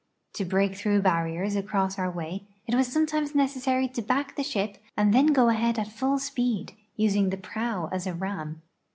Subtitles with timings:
[0.33, 4.79] To break through barriers across our way it was sometimes necessary to back the ship
[4.97, 8.63] and then go ahead at full speed, using the prow as a ram.